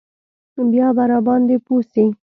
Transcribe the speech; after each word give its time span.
بيا 0.71 0.87
به 0.95 1.03
راباندې 1.11 1.57
پوه 1.65 1.81
سي. 1.91 2.05